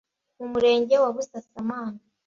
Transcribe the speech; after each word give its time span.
Mu 0.39 0.45
Murenge 0.53 0.95
wa 1.03 1.09
Busasamana 1.15 1.99